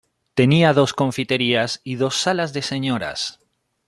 [0.33, 3.39] Tenía dos confiterías y dos salas de señoras.